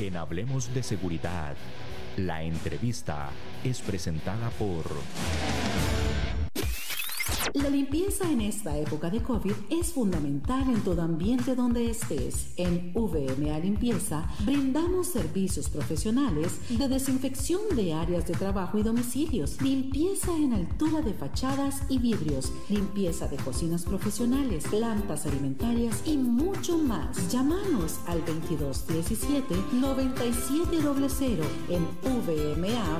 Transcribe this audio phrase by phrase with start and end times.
[0.00, 1.54] En Hablemos de Seguridad,
[2.16, 3.28] la entrevista
[3.62, 4.86] es presentada por...
[7.54, 12.52] La limpieza en esta época de COVID es fundamental en todo ambiente donde estés.
[12.56, 20.32] En VMA Limpieza brindamos servicios profesionales de desinfección de áreas de trabajo y domicilios, limpieza
[20.36, 27.32] en altura de fachadas y vidrios, limpieza de cocinas profesionales, plantas alimentarias y mucho más.
[27.32, 32.90] Llámanos al 2217 9700 en vma.co.cr.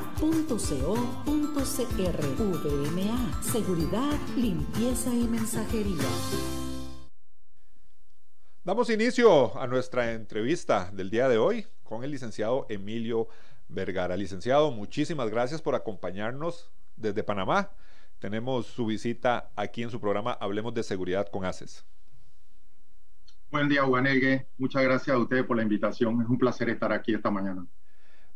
[2.40, 6.08] VMA, seguridad limpieza y mensajería.
[8.64, 13.28] Damos inicio a nuestra entrevista del día de hoy con el licenciado Emilio
[13.68, 14.16] Vergara.
[14.16, 17.70] Licenciado, muchísimas gracias por acompañarnos desde Panamá.
[18.18, 21.84] Tenemos su visita aquí en su programa Hablemos de Seguridad con ACES.
[23.50, 24.46] Buen día, Juanegue.
[24.56, 26.22] Muchas gracias a ustedes por la invitación.
[26.22, 27.66] Es un placer estar aquí esta mañana.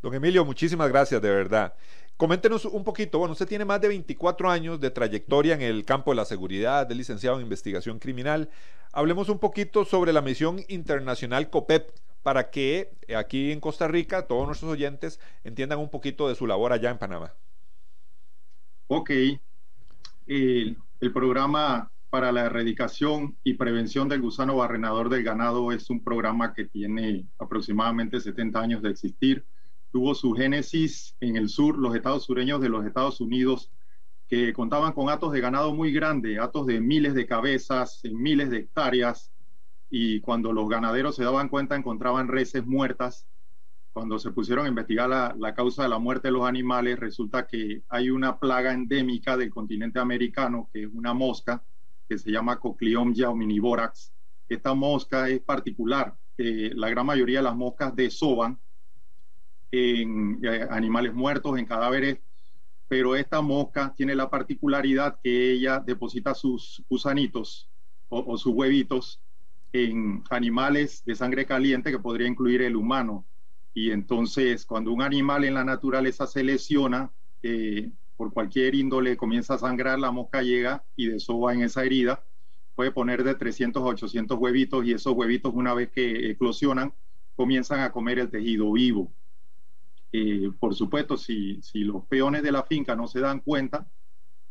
[0.03, 1.73] Don Emilio, muchísimas gracias, de verdad.
[2.17, 6.13] Coméntenos un poquito, bueno, usted tiene más de 24 años de trayectoria en el campo
[6.13, 8.51] de la seguridad, es licenciado en investigación criminal.
[8.93, 11.91] Hablemos un poquito sobre la misión internacional COPEP
[12.23, 16.73] para que aquí en Costa Rica todos nuestros oyentes entiendan un poquito de su labor
[16.73, 17.35] allá en Panamá.
[18.87, 19.11] Ok,
[20.27, 26.03] el, el programa para la erradicación y prevención del gusano barrenador del ganado es un
[26.05, 29.45] programa que tiene aproximadamente 70 años de existir
[29.95, 33.71] tuvo su génesis en el sur, los estados sureños de los Estados Unidos,
[34.27, 38.51] que contaban con atos de ganado muy grandes, atos de miles de cabezas, en miles
[38.51, 39.33] de hectáreas,
[39.89, 43.29] y cuando los ganaderos se daban cuenta encontraban reses muertas.
[43.93, 47.47] Cuando se pusieron a investigar la, la causa de la muerte de los animales, resulta
[47.47, 51.63] que hay una plaga endémica del continente americano, que es una mosca,
[52.09, 54.13] que se llama Coclium yauminivorax.
[54.49, 56.17] Esta mosca es particular.
[56.37, 58.59] Eh, la gran mayoría de las moscas desoban
[59.75, 62.19] en eh, animales muertos, en cadáveres,
[62.87, 67.69] pero esta mosca tiene la particularidad que ella deposita sus gusanitos
[68.09, 69.21] o, sus huevitos
[69.73, 73.27] en animales de sangre caliente que podría incluir el humano.
[73.73, 77.11] Y entonces cuando un animal en la naturaleza se lesiona,
[77.43, 82.25] eh, por cualquier índole comienza a sangrar, la mosca llega y desova en esa herida.
[82.77, 86.95] Puede poner de 300 a 800 huevitos y esos huevitos una vez que eclosionan
[87.35, 89.13] comienzan a comer el tejido vivo.
[90.17, 93.91] Eh, por supuesto, si, si los peones de la finca no se dan cuenta,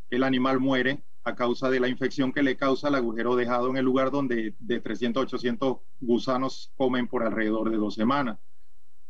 [0.09, 3.77] el animal muere a causa de la infección que le causa el agujero dejado en
[3.77, 8.39] el lugar donde de 300 a 800 gusanos comen por alrededor de dos semanas.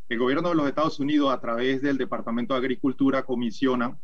[0.08, 3.98] El gobierno de los Estados Unidos, a través del Departamento de Agricultura, comisiona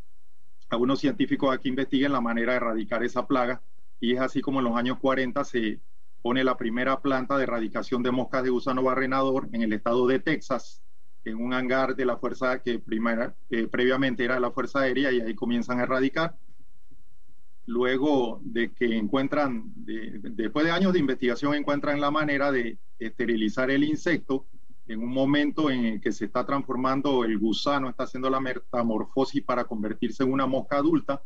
[0.69, 3.63] a unos científicos a que investiguen la manera de erradicar esa plaga
[4.01, 5.79] y es así como en los años 40 se
[6.21, 10.19] pone la primera planta de erradicación de moscas de gusano barrenador en el estado de
[10.19, 10.80] Texas,
[11.23, 13.35] en un hangar de la fuerza que primera,
[13.71, 16.35] previamente era la Fuerza Aérea y ahí comienzan a erradicar.
[17.67, 23.83] Luego de que encuentran, después de años de investigación, encuentran la manera de esterilizar el
[23.83, 24.47] insecto
[24.87, 29.43] en un momento en el que se está transformando el gusano, está haciendo la metamorfosis
[29.43, 31.23] para convertirse en una mosca adulta,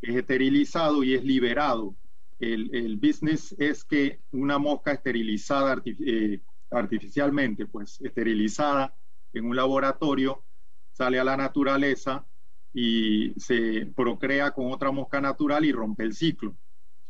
[0.00, 1.96] es esterilizado y es liberado.
[2.38, 6.40] El, el business es que una mosca esterilizada eh,
[6.70, 8.94] artificialmente, pues esterilizada,
[9.32, 10.44] en un laboratorio,
[10.92, 12.26] sale a la naturaleza
[12.72, 16.56] y se procrea con otra mosca natural y rompe el ciclo.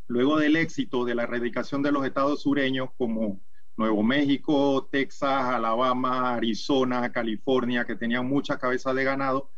[0.08, 3.40] Luego del éxito de la erradicación de los estados sureños como
[3.76, 9.52] Nuevo México, Texas, Alabama, Arizona, California, que tenían muchas cabezas de ganado,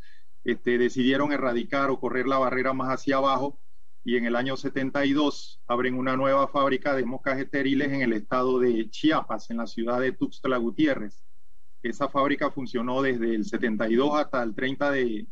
[0.45, 3.61] este, decidieron erradicar o correr la barrera más hacia abajo
[4.09, 8.59] y en el año 72 abren una nueva fábrica de moscas estériles en el estado
[8.59, 11.23] de Chiapas, en la ciudad de Tuxtla Gutiérrez.
[11.83, 15.27] Esa fábrica funcionó desde el 72 hasta el 30 de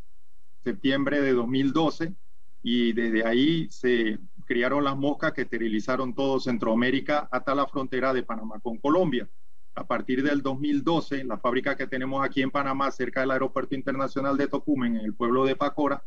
[0.62, 2.14] septiembre de 2012
[2.62, 8.22] y desde ahí se criaron las moscas que esterilizaron todo Centroamérica hasta la frontera de
[8.22, 9.28] Panamá con Colombia.
[9.74, 14.36] A partir del 2012, la fábrica que tenemos aquí en Panamá, cerca del Aeropuerto Internacional
[14.36, 16.02] de Tocumen, en el pueblo de Pacora,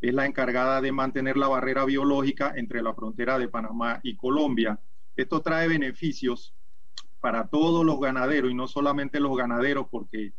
[0.00, 4.80] es la encargada de mantener la barrera biológica entre la frontera de Panamá y Colombia.
[5.14, 6.54] Esto trae beneficios
[7.20, 10.32] para todos los ganaderos y no solamente los ganaderos porque eh,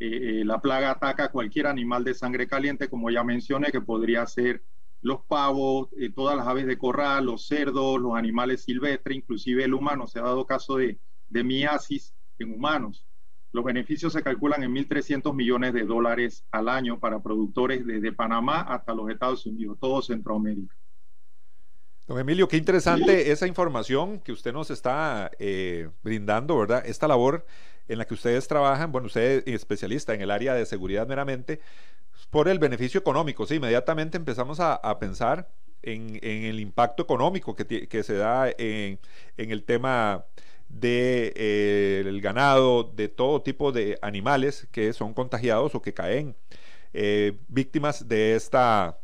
[0.00, 4.24] eh, la plaga ataca a cualquier animal de sangre caliente, como ya mencioné, que podría
[4.26, 4.62] ser
[5.00, 9.74] los pavos, eh, todas las aves de corral, los cerdos, los animales silvestres, inclusive el
[9.74, 10.06] humano.
[10.06, 13.06] Se ha dado caso de, de miasis en humanos.
[13.50, 18.60] Los beneficios se calculan en 1.300 millones de dólares al año para productores desde Panamá
[18.60, 20.76] hasta los Estados Unidos, todo Centroamérica.
[22.08, 26.82] Don Emilio, qué interesante esa información que usted nos está eh, brindando, ¿verdad?
[26.86, 27.44] Esta labor
[27.86, 31.60] en la que ustedes trabajan, bueno, usted es especialista en el área de seguridad meramente,
[32.30, 35.50] por el beneficio económico, sí, inmediatamente empezamos a, pensar
[35.82, 38.98] en, el impacto económico que, se da en,
[39.36, 40.24] el tema
[40.70, 46.34] del de, eh, ganado, de todo tipo de animales que son contagiados o que caen
[46.94, 48.98] eh, víctimas de esta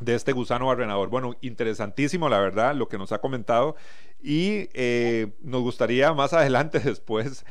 [0.00, 1.08] de este gusano barrenador.
[1.08, 3.76] Bueno, interesantísimo, la verdad, lo que nos ha comentado.
[4.22, 7.44] Y eh, nos gustaría más adelante, después,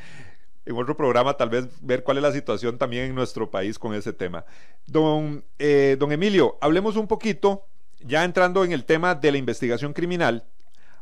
[0.64, 3.94] en otro programa, tal vez ver cuál es la situación también en nuestro país con
[3.94, 4.44] ese tema.
[4.86, 7.66] Don, eh, don Emilio, hablemos un poquito,
[8.00, 10.44] ya entrando en el tema de la investigación criminal,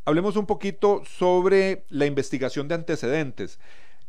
[0.05, 3.59] hablemos un poquito sobre la investigación de antecedentes.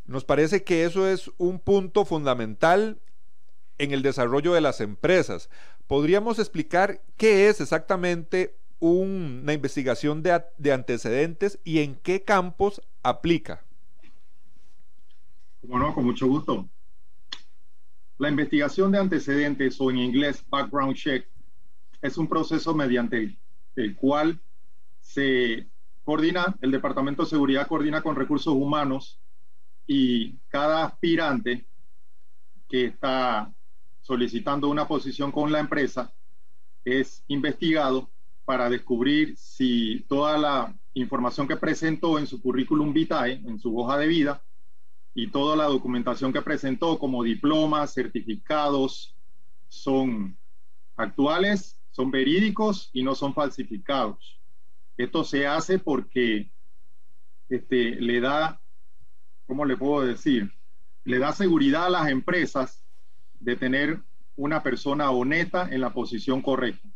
[0.06, 2.98] Nos parece que eso es un punto fundamental
[3.78, 5.50] en el desarrollo de las empresas.
[5.88, 13.64] ¿Podríamos explicar qué es exactamente una investigación de, antecedentes y en qué campos aplica?
[15.62, 16.68] Bueno, con mucho gusto.
[18.18, 21.26] La investigación de antecedentes o en inglés background check
[22.02, 23.38] es un proceso mediante
[23.74, 24.38] el cual
[25.00, 25.66] se
[26.04, 29.18] coordina, el Departamento de Seguridad coordina con recursos humanos
[29.86, 31.64] y cada aspirante
[32.68, 33.50] que está
[34.08, 36.14] solicitando una posición con la empresa
[36.82, 38.08] es investigado
[38.46, 43.98] para descubrir si toda la información que presentó en su currículum vitae, en su hoja
[43.98, 44.42] de vida,
[45.12, 49.14] y toda la documentación que presentó como diplomas, certificados,
[49.68, 50.38] son
[50.96, 54.40] actuales, son verídicos y no son falsificados.
[54.96, 56.50] Esto se hace porque
[57.50, 58.58] este, le da,
[59.46, 60.50] ¿cómo le puedo decir?
[61.04, 62.87] Le da seguridad a las empresas
[63.40, 63.98] de tener
[64.36, 66.88] una persona honesta en la posición correcta.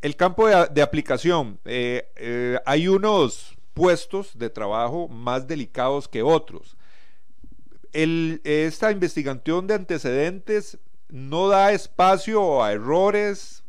[0.00, 6.76] El campo de, aplicación, eh, eh, hay unos puestos de trabajo más delicados que otros.
[7.92, 10.78] esta investigación de antecedentes
[11.08, 13.64] no da espacio a errores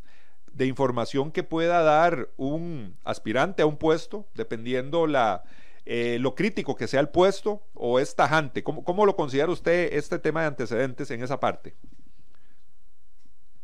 [0.52, 5.44] de información que pueda dar un aspirante a un puesto, dependiendo la,
[5.86, 8.64] eh, lo crítico que sea el puesto o es tajante?
[8.64, 11.76] ¿Cómo, ¿Cómo, lo considera usted este tema de antecedentes en esa parte?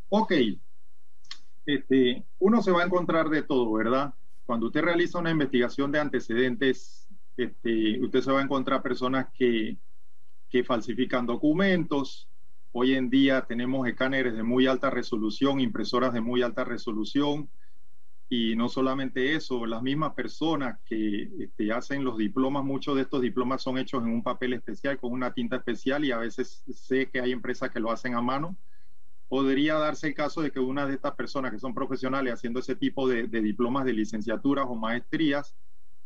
[0.08, 0.32] Ok.
[1.66, 4.14] Este, uno se va a encontrar de todo, ¿verdad?
[4.44, 9.76] Cuando usted realiza una investigación de antecedentes, este, usted se va a encontrar personas que,
[10.48, 12.28] que falsifican documentos.
[12.72, 17.48] Hoy en día tenemos escáneres de muy alta resolución, impresoras de muy alta resolución,
[18.34, 23.20] y no solamente eso, las mismas personas que este, hacen los diplomas, muchos de estos
[23.20, 27.10] diplomas son hechos en un papel especial, con una tinta especial, y a veces sé
[27.10, 28.56] que hay empresas que lo hacen a mano.
[29.28, 32.74] Podría darse el caso de que una de estas personas que son profesionales haciendo ese
[32.74, 35.54] tipo de, de diplomas de licenciaturas o maestrías,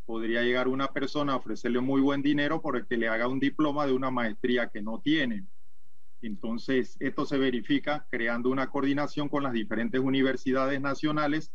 [0.05, 3.39] podría llegar una persona a ofrecerle muy buen dinero por el que le haga un
[3.39, 5.47] diploma de una maestría que no tiene.
[6.23, 11.53] Entonces, esto se verifica creando una coordinación con las diferentes universidades nacionales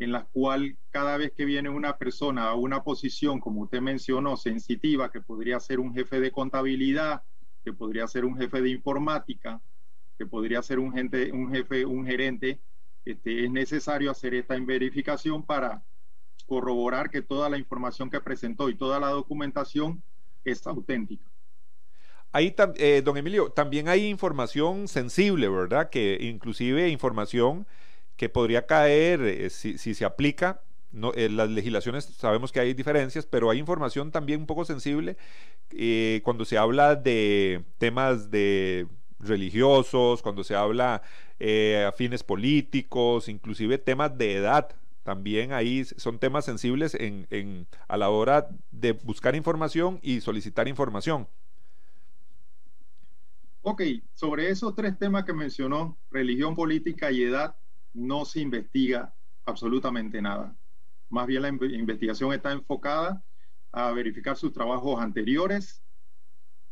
[0.00, 4.36] en la cual cada vez que viene una persona a una posición, como usted mencionó,
[4.36, 7.22] sensitiva, que podría ser un jefe de contabilidad,
[7.62, 9.60] que podría ser un jefe de informática,
[10.16, 12.60] que podría ser un, gente, un jefe, un gerente,
[13.04, 15.82] este, es necesario hacer esta verificación para
[16.46, 20.02] corroborar que toda la información que presentó y toda la documentación
[20.44, 21.30] es auténtica.
[22.32, 25.90] Ahí, eh, don Emilio, también hay información sensible, ¿verdad?
[25.90, 27.66] Que inclusive información
[28.20, 30.60] que podría caer eh, si, se aplica.
[30.92, 35.16] No, en las legislaciones sabemos que hay diferencias, pero hay información también un poco sensible
[35.70, 38.86] eh, cuando se habla de temas de
[39.20, 41.00] religiosos, cuando se habla
[41.38, 44.68] eh, a fines políticos, inclusive temas de edad.
[45.02, 50.68] También ahí son temas sensibles en, en, a la hora de buscar información y solicitar
[50.68, 51.26] información.
[53.62, 53.80] Ok,
[54.12, 57.56] sobre esos tres temas que mencionó, religión, política y edad,
[57.92, 60.56] no se investiga absolutamente nada.
[61.08, 63.22] Más bien la investigación está enfocada
[63.72, 65.82] a verificar sus trabajos anteriores.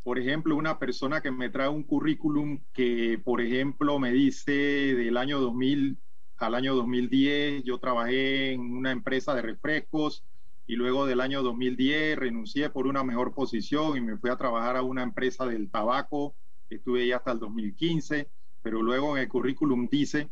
[0.03, 5.17] Por ejemplo, una persona que me trae un currículum que, por ejemplo, me dice del
[5.17, 5.99] año 2000
[6.39, 10.25] al año 2010, yo trabajé en una empresa de refrescos
[10.67, 14.77] y luego del año 2010 renuncié por una mejor posición y me fui a trabajar
[14.77, 16.37] a una empresa del tabaco,
[16.71, 18.31] estuve ahí hasta el 2015,
[18.63, 20.31] pero luego en el currículum dice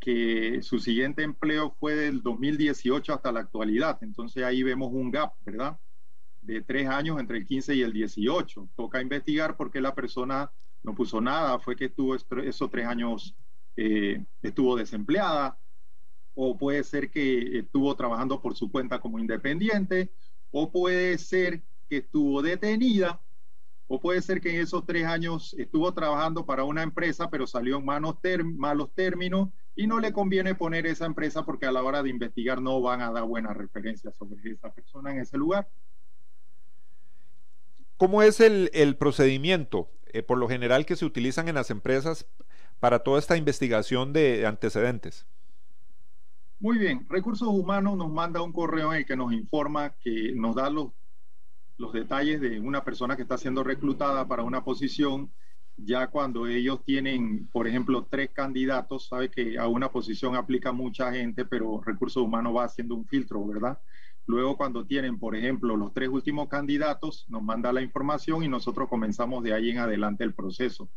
[0.00, 3.98] que su siguiente empleo fue del 2018 hasta la actualidad.
[4.02, 5.78] Entonces ahí vemos un gap, ¿verdad?
[6.40, 8.70] De tres años entre el 15 y el 18.
[8.74, 10.50] Toca investigar por qué la persona
[10.82, 13.36] no puso nada, fue que estuvo esos tres años,
[13.76, 15.58] eh, estuvo desempleada,
[16.34, 20.10] o puede ser que estuvo trabajando por su cuenta como independiente,
[20.50, 23.20] o puede ser que estuvo detenida,
[23.88, 27.78] o puede ser que en esos tres años estuvo trabajando para una empresa, pero salió
[27.78, 28.16] en malos,
[28.56, 29.50] malos términos
[29.80, 33.00] y no le conviene poner esa empresa porque a la hora de investigar no van
[33.00, 35.70] a dar buenas referencias sobre esa persona en ese lugar.
[37.96, 42.26] ¿Cómo es el, procedimiento, eh, por lo general, que se utilizan en las empresas
[42.78, 45.26] para toda esta investigación de antecedentes?
[46.58, 50.56] Muy bien, Recursos Humanos nos manda un correo en el que nos informa que nos
[50.56, 50.88] da los,
[51.78, 55.32] los detalles de una persona que está siendo reclutada para una posición.
[55.82, 61.12] Ya cuando ellos tienen, por ejemplo, tres candidatos, sabe que a una posición aplica mucha
[61.12, 63.78] gente, pero Recursos Humanos va haciendo un filtro, ¿verdad?
[64.26, 68.88] Luego, cuando tienen, por ejemplo, los tres últimos candidatos, nos manda la información y nosotros
[68.88, 70.90] comenzamos de ahí en adelante el proceso.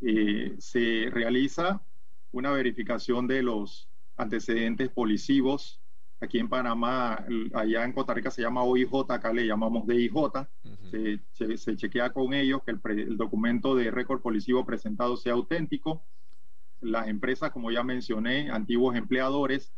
[0.00, 1.82] Eh, se realiza
[2.32, 5.80] una verificación de los antecedentes policivos.
[6.20, 10.14] Aquí en Panamá, allá en Costa Rica se llama OIJ, acá le llamamos DIJ.
[10.90, 16.06] se, se, chequea con ellos que el, el documento de récord policivo presentado sea auténtico.
[16.80, 19.74] Las empresas, como ya mencioné, antiguos empleadores,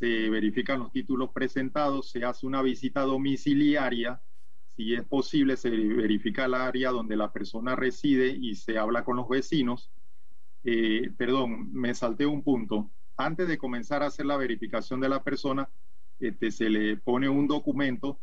[0.00, 4.20] se verifican los títulos presentados, se hace una visita domiciliaria,
[4.68, 9.16] si es posible se verifica el área donde la persona reside y se habla con
[9.16, 9.90] los vecinos.
[10.64, 12.90] Eh, perdón, me salté un punto.
[13.20, 15.68] Antes de comenzar a hacer la verificación de la persona,
[16.18, 18.18] este, se le pone un documento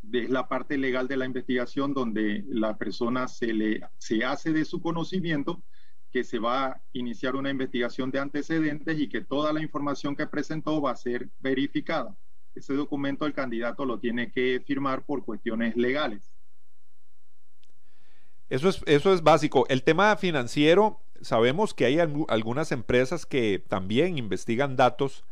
[0.00, 4.64] de la parte legal de la investigación donde la persona se le se hace de
[4.64, 5.62] su conocimiento
[6.12, 10.26] que se va a iniciar una investigación de antecedentes y que toda la información que
[10.28, 12.16] presentó va a ser verificada.
[12.54, 16.32] Ese documento el candidato lo tiene que firmar por cuestiones legales.
[18.50, 19.66] Eso es, eso es básico.
[19.68, 25.24] El tema financiero, sabemos que hay algunas empresas que también investigan datos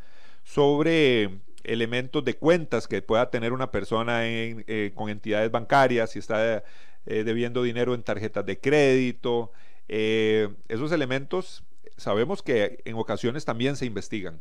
[0.43, 6.65] sobre elementos de cuentas que pueda tener una persona eh, con entidades bancarias, si está
[7.07, 9.53] eh, debiendo dinero en tarjetas de crédito,
[9.89, 11.65] eh, esos elementos
[11.97, 14.41] sabemos que en ocasiones también se investigan.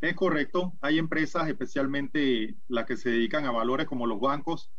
[0.00, 0.72] Es correcto.
[0.82, 4.70] Hay empresas, especialmente las que se dedican a valores como los bancos,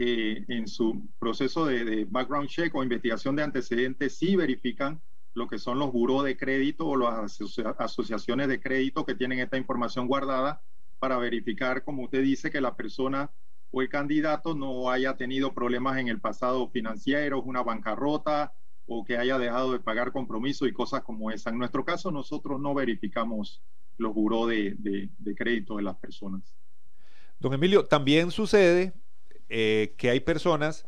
[0.00, 4.98] que en su proceso de, background check o investigación de antecedentes sí verifican
[5.34, 7.38] lo que son los buros de crédito o las
[7.76, 10.62] asociaciones de crédito que tienen esta información guardada
[10.98, 13.30] para verificar, como usted dice, que la persona
[13.72, 18.54] o el candidato no haya tenido problemas en el pasado financiero, una bancarrota,
[18.86, 21.50] o que haya dejado de pagar compromiso y cosas como esa.
[21.50, 23.62] En nuestro caso, nosotros no verificamos
[23.98, 26.56] los buró de, crédito de las personas.
[27.38, 28.94] Don Emilio, también sucede
[29.50, 30.86] eh, que hay personas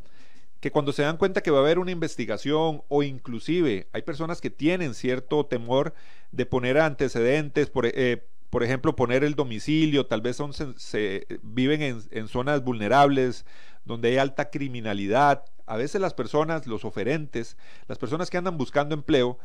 [0.60, 4.40] que cuando se dan cuenta que va a haber una investigación o inclusive hay personas
[4.40, 5.92] que tienen cierto temor
[6.30, 12.04] de poner antecedentes, por, eh, por ejemplo, poner el domicilio, tal vez son, se, viven
[12.12, 13.44] en, zonas vulnerables,
[13.84, 17.56] donde hay alta criminalidad, a veces las personas, los oferentes,
[17.88, 19.38] las personas que andan buscando empleo,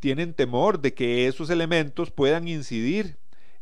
[0.00, 3.16] tienen temor de que esos elementos puedan incidir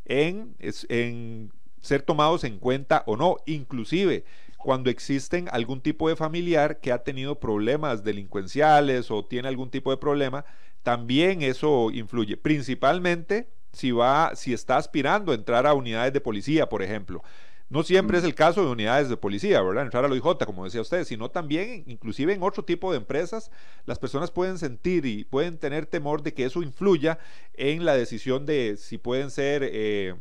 [0.07, 0.57] en,
[0.89, 1.53] en
[1.83, 4.25] ser tomados en cuenta o no, inclusive
[4.63, 9.91] cuando existen algún tipo de familiar que ha tenido problemas delincuenciales o tiene algún tipo
[9.91, 10.45] de problema,
[10.83, 16.69] también eso influye, principalmente si va si está aspirando a entrar a unidades de policía,
[16.69, 17.23] por ejemplo.
[17.71, 19.85] No siempre es el caso de unidades de policía, ¿verdad?
[19.85, 23.51] Entrar a la OIJ, como decía usted, sino también, inclusive en otro tipo de empresas,
[23.87, 27.19] las personas pueden sentir y pueden tener temor de que eso influya
[27.55, 30.17] en la decisión de si pueden ser eh,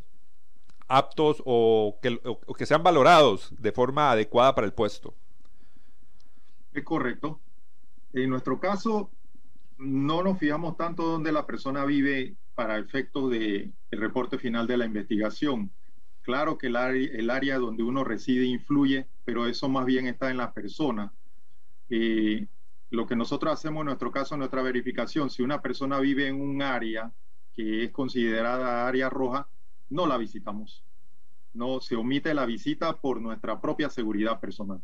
[0.98, 2.20] aptos o que,
[2.58, 5.14] que sean valorados de forma adecuada para el puesto.
[6.74, 7.40] Es correcto.
[8.14, 9.10] En nuestro caso,
[9.78, 14.86] no nos fijamos tanto donde la persona vive para efectos del reporte final de la
[14.86, 15.72] investigación
[16.22, 16.76] Claro que el
[17.30, 21.12] área, donde uno reside influye, pero eso más bien está en la persona.
[21.90, 22.48] Eh,
[22.92, 26.40] lo que nosotros hacemos en nuestro caso, en nuestra verificación, si una persona vive en
[26.40, 27.12] un área
[27.54, 29.48] que es considerada área roja,
[29.92, 30.84] no la visitamos.
[31.54, 34.82] No se omite la visita por nuestra propia seguridad personal.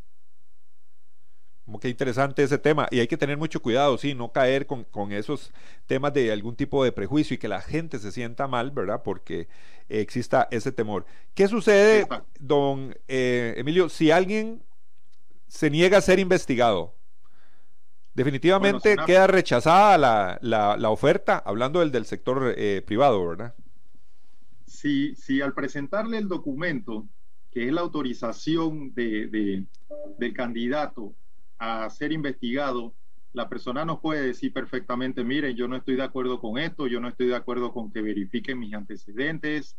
[1.65, 2.87] Como que interesante ese tema.
[2.91, 5.51] Y hay que tener mucho cuidado, sí, no caer con, esos
[5.85, 9.01] temas de algún tipo de prejuicio y que la gente se sienta mal, ¿verdad?
[9.03, 9.47] Porque
[9.89, 11.05] exista ese temor.
[11.33, 12.07] ¿Qué sucede,
[12.39, 14.61] don eh, Emilio, si alguien
[15.47, 16.95] se niega a ser investigado?
[18.13, 19.97] Definitivamente queda rechazada
[20.41, 23.53] la, oferta, hablando del, del sector eh, privado, ¿verdad?
[24.77, 27.10] Si, al presentarle el documento,
[27.50, 29.65] que es la autorización de,
[30.19, 31.15] del candidato
[31.57, 32.93] a ser investigado,
[33.34, 37.00] la persona nos puede decir perfectamente, miren, yo no estoy de acuerdo con esto, yo
[37.00, 39.75] no estoy de acuerdo con que verifiquen mis antecedentes,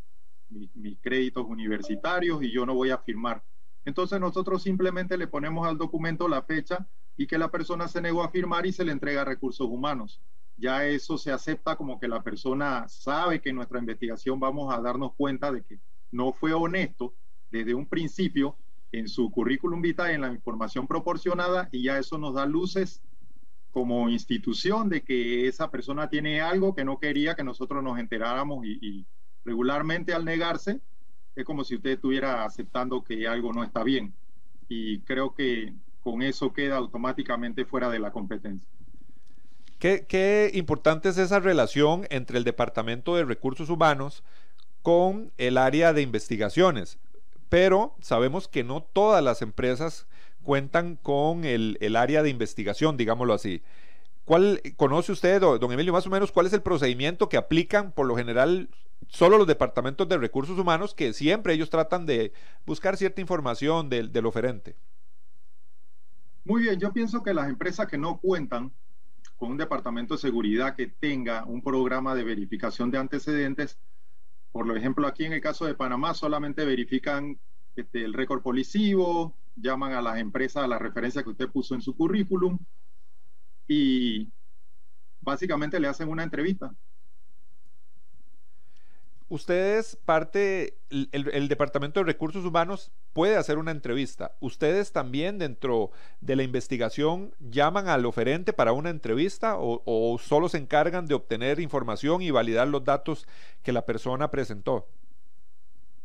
[0.49, 3.45] mis, créditos universitarios y yo no voy a firmar.
[3.85, 8.25] Entonces nosotros simplemente le ponemos al documento la fecha y que la persona se negó
[8.25, 10.21] a firmar y se le entrega recursos humanos.
[10.59, 14.81] Ya eso se acepta como que la persona sabe que en nuestra investigación vamos a
[14.81, 15.79] darnos cuenta de que
[16.11, 17.15] no fue honesto
[17.50, 18.57] desde un principio
[18.93, 23.03] en su currículum vitae, en la información proporcionada, y ya eso nos da luces
[23.71, 28.65] como institución de que esa persona tiene algo que no quería que nosotros nos enteráramos
[28.65, 29.07] y,
[29.45, 30.81] regularmente al negarse
[31.35, 34.12] es como si usted estuviera aceptando que algo no está bien.
[34.69, 35.73] Y creo que
[36.03, 38.77] con eso queda automáticamente fuera de la competencia.
[39.78, 44.25] Qué, importante es esa relación entre el Departamento de Recursos Humanos
[44.82, 46.99] con el área de investigaciones
[47.49, 50.06] pero sabemos que no todas las empresas
[50.42, 53.62] cuentan con el, área de investigación, digámoslo así.
[54.25, 58.06] ¿Cuál conoce usted, don Emilio, más o menos cuál es el procedimiento que aplican por
[58.06, 58.68] lo general
[59.08, 62.32] solo los departamentos de recursos humanos que siempre ellos tratan de
[62.66, 64.76] buscar cierta información del oferente?
[66.44, 68.73] Muy bien, yo pienso que las empresas que no cuentan
[69.38, 73.78] con un departamento de seguridad que tenga un programa de verificación de antecedentes
[74.50, 77.38] por ejemplo, aquí en el caso de Panamá solamente verifican
[77.76, 81.83] este, el récord policivo, llaman a las empresas a la referencia que usted puso en
[81.83, 82.59] su currículum
[83.66, 84.33] y
[85.21, 86.75] básicamente le hacen una entrevista
[89.28, 94.32] ustedes parte, el, Departamento de Recursos Humanos puede hacer una entrevista.
[94.40, 100.58] ¿Ustedes también dentro de la investigación llaman al oferente para una entrevista o, solo se
[100.58, 103.26] encargan de obtener información y validar los datos
[103.62, 104.87] que la persona presentó?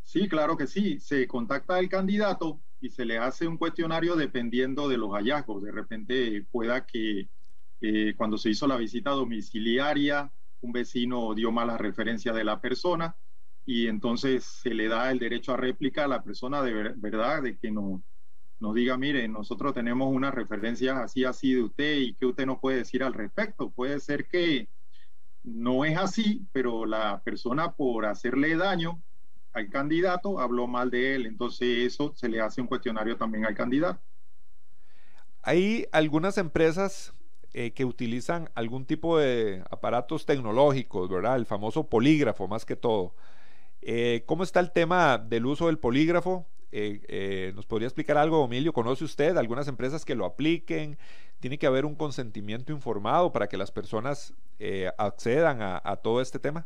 [0.03, 0.99] Sí, claro que sí.
[0.99, 5.63] Se contacta al candidato y se le hace un cuestionario dependiendo de los hallazgos.
[5.63, 7.29] De repente pueda que
[7.81, 10.31] eh, cuando se hizo la visita domiciliaria,
[10.63, 13.15] un vecino dio mala referencia de la persona
[13.65, 17.57] y entonces se le da el derecho a réplica a la persona de verdad, de
[17.57, 18.03] que no,
[18.59, 22.59] nos diga, mire, nosotros tenemos una referencia así, así de usted y qué usted nos
[22.59, 23.69] puede decir al respecto.
[23.71, 24.69] Puede ser que
[25.43, 29.01] no es así, pero la persona por hacerle daño
[29.51, 33.53] al candidato habló mal de él, entonces eso se le hace un cuestionario también al
[33.53, 34.01] candidato.
[35.41, 37.13] Hay algunas empresas
[37.55, 41.35] eh, que utilizan algún tipo de aparatos tecnológicos, ¿verdad?
[41.35, 43.13] El famoso polígrafo más que todo.
[43.83, 46.47] Eh, ¿Cómo está el tema del uso del polígrafo?
[46.71, 48.73] Eh, ¿Nos podría explicar algo, Emilio?
[48.73, 50.97] ¿Conoce usted algunas empresas que lo apliquen?
[51.39, 54.33] ¿Tiene que haber un consentimiento informado para que las personas
[54.97, 56.65] accedan a, todo este tema?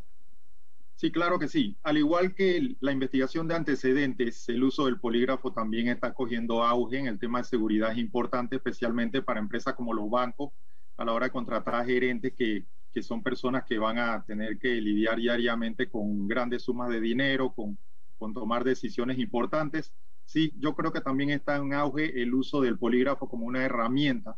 [0.96, 1.76] Sí, claro que sí.
[1.84, 6.98] Al igual que la investigación de antecedentes, el uso del polígrafo también está cogiendo auge
[6.98, 7.92] en el tema de seguridad.
[7.92, 10.54] Es importante, especialmente para empresas como los bancos,
[10.98, 14.70] a la hora de contratar gerentes que, que son personas que van a tener que
[14.82, 17.78] lidiar diariamente con grandes sumas de dinero, con,
[18.18, 19.94] con tomar decisiones importantes.
[20.26, 24.38] Sí, yo creo que también está en auge el uso del polígrafo como una herramienta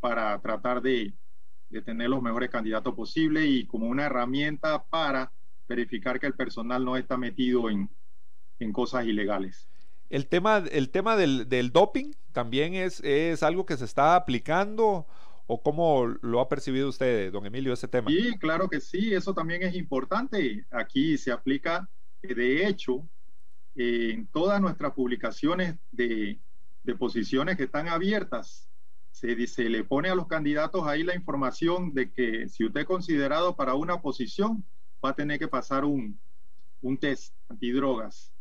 [0.00, 1.14] para tratar de,
[1.70, 5.32] de tener los mejores candidatos posibles y como una herramienta para
[5.68, 7.90] verificar que el personal no está metido en,
[8.58, 9.68] en cosas ilegales.
[10.08, 15.06] El tema, el tema del, del doping también es, es, algo que se está aplicando
[15.50, 18.10] ¿O cómo lo ha percibido usted, don Emilio, ese tema?
[18.10, 20.66] Sí, claro que sí, eso también es importante.
[20.70, 21.88] Aquí se aplica,
[22.20, 23.08] eh, de hecho,
[23.74, 26.38] en todas nuestras publicaciones de,
[26.82, 28.68] de posiciones que están abiertas,
[29.10, 33.56] se, le pone a los candidatos ahí la información de que si usted es considerado
[33.56, 34.62] para una posición,
[35.02, 36.20] va a tener que pasar un,
[36.82, 38.34] un test antidrogas.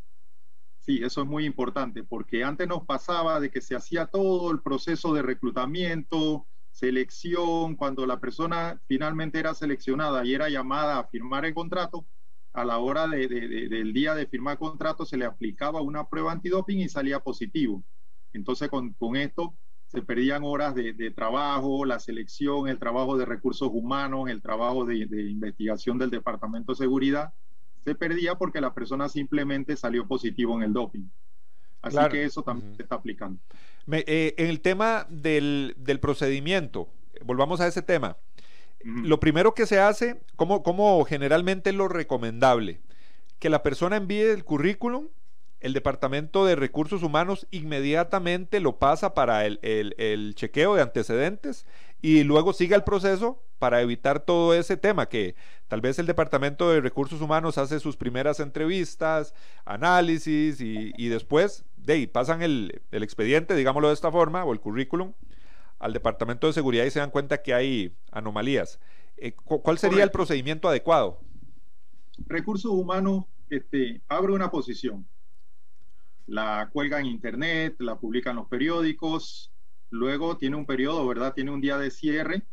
[0.81, 4.61] Sí, eso es muy importante, porque antes nos pasaba de que se hacía todo el
[4.61, 6.45] proceso de reclutamiento,
[6.77, 12.05] selección, cuando la persona finalmente era seleccionada y era llamada a firmar el contrato,
[12.53, 16.79] a la hora de, del día de firmar contrato se le aplicaba una prueba antidoping
[16.79, 17.83] y salía positivo.
[18.31, 19.55] Entonces con, con esto
[19.87, 24.97] se perdían horas de, trabajo, la selección, el trabajo de recursos humanos, el trabajo de,
[24.97, 27.33] investigación del Departamento de Seguridad,
[27.85, 31.09] se perdía porque la persona simplemente salió positivo en el doping.
[31.81, 33.39] Así que eso también se está aplicando.
[33.91, 36.89] Eh, en el tema del, procedimiento,
[37.23, 38.17] volvamos a ese tema.
[38.83, 42.79] Lo primero que se hace, como, como generalmente es lo recomendable,
[43.39, 45.07] que la persona envíe el currículum,
[45.59, 51.65] el Departamento de Recursos Humanos inmediatamente lo pasa para el, el, chequeo de antecedentes
[52.01, 55.35] y luego siga el proceso para evitar todo ese tema que
[55.67, 59.33] tal vez el Departamento de Recursos Humanos hace sus primeras entrevistas,
[59.65, 64.53] análisis y, y después de ahí pasan el, el, expediente, digámoslo de esta forma, o
[64.53, 65.13] el currículum
[65.79, 68.79] al Departamento de Seguridad y se dan cuenta que hay anomalías.
[69.17, 71.19] Eh, ¿Cuál sería el procedimiento adecuado?
[72.25, 75.07] Recursos Humanos este, abre una posición,
[76.25, 79.51] la cuelga en Internet, la publica en los periódicos,
[79.89, 81.33] luego tiene un periodo, ¿verdad?
[81.33, 82.43] Tiene un día de cierre.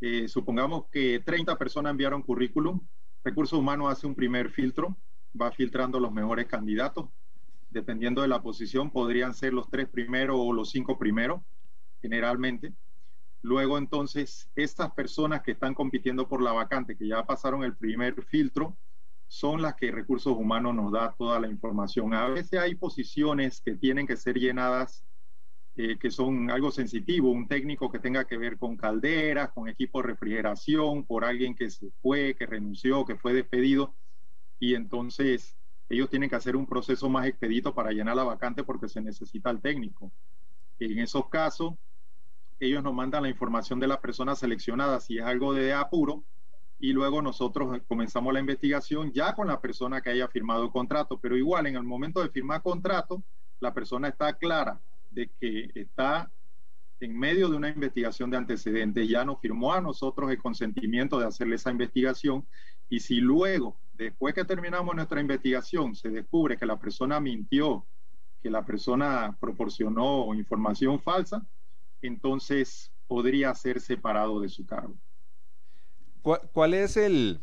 [0.00, 2.80] Eh, supongamos que 30 personas enviaron currículum.
[3.24, 4.96] Recursos Humanos hace un primer filtro,
[5.40, 7.08] va filtrando los mejores candidatos.
[7.70, 11.42] Dependiendo de la posición, podrían ser los tres primeros o los cinco primeros,
[12.00, 12.72] generalmente.
[13.42, 18.22] Luego, entonces, estas personas que están compitiendo por la vacante, que ya pasaron el primer
[18.24, 18.76] filtro,
[19.28, 22.14] son las que Recursos Humanos nos da toda la información.
[22.14, 25.04] A veces hay posiciones que tienen que ser llenadas
[25.80, 30.02] eh, que son algo sensitivo, un técnico que tenga que ver con calderas, con equipo
[30.02, 33.94] de refrigeración, por alguien que se fue, que renunció, que fue despedido,
[34.58, 35.56] y entonces
[35.88, 39.50] ellos tienen que hacer un proceso más expedito para llenar la vacante porque se necesita
[39.50, 40.10] el técnico.
[40.80, 41.74] En esos casos,
[42.58, 46.24] ellos nos mandan la información de la persona seleccionada si es algo de apuro
[46.80, 51.20] y luego nosotros comenzamos la investigación ya con la persona que haya firmado el contrato,
[51.20, 53.22] pero igual en el momento de firmar contrato,
[53.60, 54.82] la persona está clara
[55.26, 56.30] que está
[57.00, 61.26] en medio de una investigación de antecedentes, ya nos firmó a nosotros el consentimiento de
[61.26, 62.46] hacerle esa investigación
[62.88, 67.86] y si luego, después que terminamos nuestra investigación, se descubre que la persona mintió,
[68.42, 71.46] que la persona proporcionó información falsa,
[72.02, 74.96] entonces podría ser separado de su cargo.
[76.52, 77.40] ¿Cuál, es el,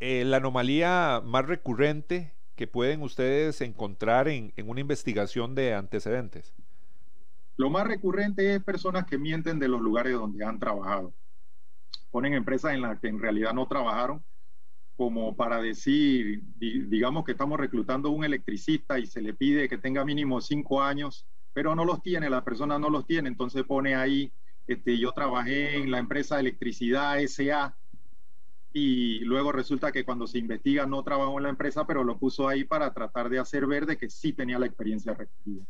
[0.00, 6.54] eh, la anomalía más recurrente que pueden ustedes encontrar en una investigación de antecedentes?
[7.56, 11.14] Lo más recurrente es personas que mienten de los lugares donde han trabajado.
[12.10, 14.24] Ponen empresas en las que en realidad no trabajaron
[14.96, 20.04] como para decir, digamos que estamos reclutando un electricista y se le pide que tenga
[20.04, 24.32] mínimo cinco años, pero no los tiene, la persona no los tiene, entonces pone ahí,
[24.66, 27.76] este, yo trabajé en la empresa de electricidad SA
[28.72, 32.48] y luego resulta que cuando se investiga no trabajó en la empresa, pero lo puso
[32.48, 35.64] ahí para tratar de hacer ver de que sí tenía la experiencia requerida.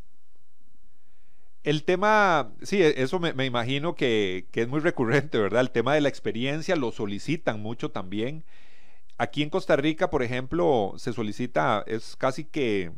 [1.64, 5.62] El tema, sí, e, eso me, imagino que, es muy recurrente, ¿verdad?
[5.62, 8.44] El tema de la experiencia lo solicitan mucho también.
[9.18, 12.92] Aquí en Costa Rica, por ejemplo, se solicita, es casi que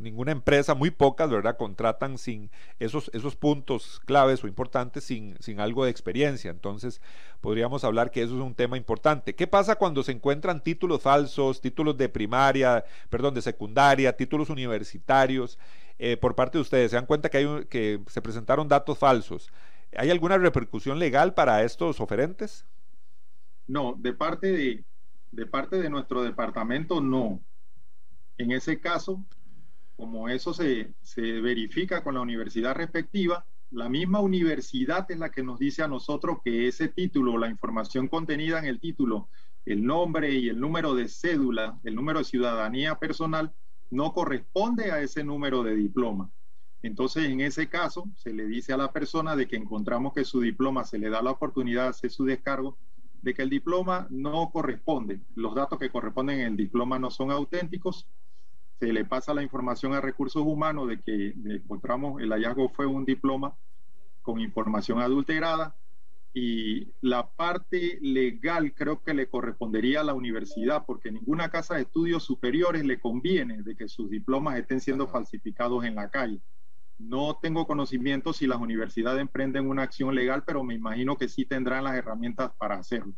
[0.00, 1.56] ninguna empresa, muy pocas, ¿verdad?
[1.56, 6.50] Contratan sin esos, esos puntos claves o importantes sin, sin algo de experiencia.
[6.50, 7.00] Entonces,
[7.40, 9.36] podríamos hablar que eso es un tema importante.
[9.36, 15.58] ¿Qué pasa cuando se encuentran títulos falsos, títulos de primaria, perdón, de secundaria, títulos universitarios?
[16.02, 16.90] Eh, por parte de ustedes?
[16.90, 19.52] ¿Se dan cuenta que, se presentaron datos falsos?
[19.94, 22.64] ¿Hay alguna repercusión legal para estos oferentes?
[23.66, 24.84] No, de parte de,
[25.30, 27.42] de parte de nuestro departamento no.
[28.38, 29.26] En ese caso,
[29.94, 35.42] como eso se, se verifica con la universidad respectiva, la misma universidad es la que
[35.42, 39.28] nos dice a nosotros que ese título, la información contenida en el título,
[39.66, 43.52] el nombre y el número de cédula, el número de ciudadanía personal,
[43.90, 46.30] no corresponde a ese número de diploma.
[46.82, 50.40] Entonces, en ese caso, se le dice a la persona de que encontramos que su
[50.40, 52.78] diploma se le da la oportunidad de hacer su descargo,
[53.20, 55.20] de que el diploma no corresponde.
[55.34, 58.06] Los datos que corresponden en el diploma no son auténticos.
[58.78, 63.04] Se le pasa la información a recursos humanos de que encontramos el hallazgo fue un
[63.04, 63.54] diploma
[64.22, 65.76] con información adulterada
[66.32, 71.82] y la parte legal creo que le correspondería a la universidad, porque ninguna casa de
[71.82, 76.40] estudios superiores le conviene de que sus diplomas estén siendo falsificados en la calle.
[76.98, 81.46] No tengo conocimiento si las universidades emprenden una acción legal, pero me imagino que sí
[81.46, 83.14] tendrán las herramientas para hacerlo.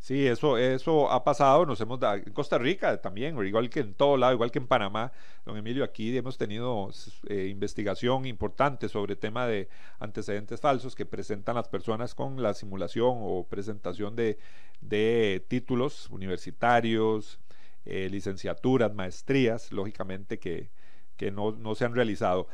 [0.00, 3.92] Sí, eso, eso ha pasado, nos hemos dado, en Costa Rica también, igual que en
[3.92, 5.12] todo lado, igual que en Panamá,
[5.44, 6.88] don Emilio, aquí hemos tenido
[7.28, 13.18] eh, investigación importante sobre tema de antecedentes falsos que presentan las personas con la simulación
[13.20, 14.38] o presentación de,
[14.80, 17.38] de títulos universitarios,
[17.84, 20.70] eh, licenciaturas, maestrías, lógicamente que,
[21.18, 22.48] que no, no, se han realizado.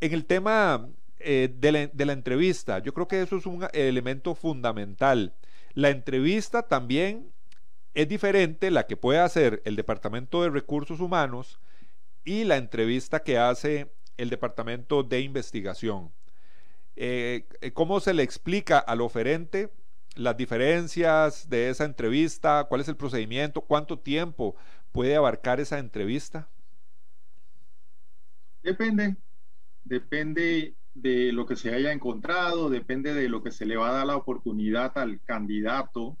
[0.00, 0.88] En el tema
[1.18, 5.34] eh, de, la, de la entrevista, yo creo que eso es un elemento fundamental
[5.78, 7.32] la entrevista también
[7.94, 11.60] es diferente la que puede hacer el Departamento de Recursos Humanos
[12.24, 16.10] y la entrevista que hace el Departamento de Investigación.
[16.96, 19.72] Eh, eh, ¿Cómo se le explica al oferente
[20.16, 22.66] las diferencias de esa entrevista?
[22.68, 23.60] ¿Cuál es el procedimiento?
[23.60, 24.56] ¿Cuánto tiempo
[24.90, 26.48] puede abarcar esa entrevista?
[28.64, 29.14] Depende,
[29.84, 33.92] depende de lo que se haya encontrado, depende de lo que se le va a
[33.92, 36.18] dar la oportunidad al candidato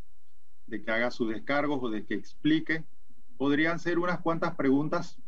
[0.66, 2.84] de que haga sus descargos o de que explique.
[3.36, 5.20] Podrían ser unas cuantas preguntas,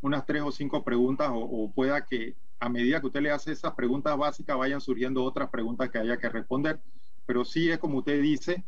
[0.00, 3.74] unas tres o cinco preguntas, o, pueda que a medida que usted le hace esas
[3.74, 6.80] preguntas básicas, vayan surgiendo otras preguntas que haya que responder.
[7.26, 8.64] Pero sí es como usted dice,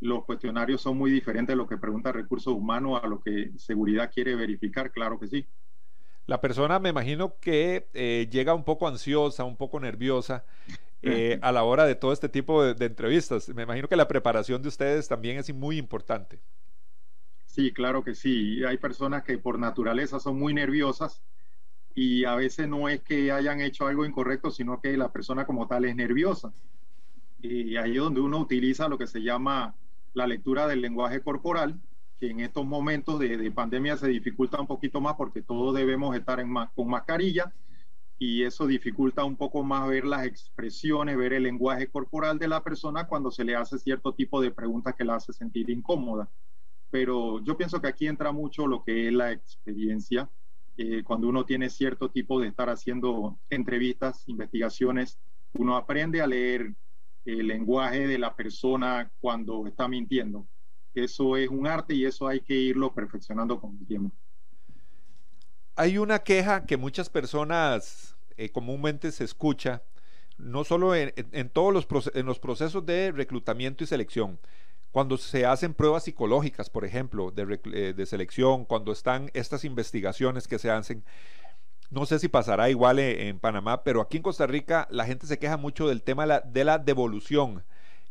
[0.00, 4.10] los cuestionarios son muy diferentes de lo que pregunta recursos humanos a lo que seguridad
[4.12, 5.46] quiere verificar, claro que sí.
[6.30, 10.44] La persona me imagino que eh, llega un poco ansiosa, un poco nerviosa
[11.02, 13.48] eh, a la hora de todo este tipo de, entrevistas.
[13.48, 16.38] Me imagino que la preparación de ustedes también es muy importante.
[17.46, 18.62] Sí, claro que sí.
[18.64, 21.20] Hay personas que por naturaleza son muy nerviosas
[21.96, 25.66] y a veces no es que hayan hecho algo incorrecto, sino que la persona como
[25.66, 26.52] tal es nerviosa.
[27.42, 29.74] Y ahí es donde uno utiliza lo que se llama
[30.14, 31.80] la lectura del lenguaje corporal,
[32.20, 36.38] que en estos momentos de, pandemia se dificulta un poquito más porque todos debemos estar
[36.38, 37.52] en, con mascarilla
[38.18, 42.62] y eso dificulta un poco más ver las expresiones, ver el lenguaje corporal de la
[42.62, 46.28] persona cuando se le hace cierto tipo de preguntas que la hace sentir incómoda.
[46.90, 50.28] Pero yo pienso que aquí entra mucho lo que es la experiencia.
[50.76, 55.18] Eh, cuando uno tiene cierto tipo de estar haciendo entrevistas, investigaciones,
[55.54, 56.74] uno aprende a leer
[57.24, 60.46] el lenguaje de la persona cuando está mintiendo.
[60.94, 64.14] Eso es un arte y eso hay que irlo perfeccionando con el tiempo.
[65.76, 69.82] Hay una queja que muchas personas eh, comúnmente se escucha,
[70.36, 71.12] no solo en,
[71.50, 74.38] todos los, en los procesos de reclutamiento y selección,
[74.90, 80.48] cuando se hacen pruebas psicológicas, por ejemplo, de, eh, de, selección, cuando están estas investigaciones
[80.48, 81.04] que se hacen,
[81.90, 85.38] no sé si pasará igual en, Panamá, pero aquí en Costa Rica la gente se
[85.38, 87.64] queja mucho del tema de la, devolución,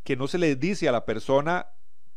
[0.04, 1.68] que no se le dice a la persona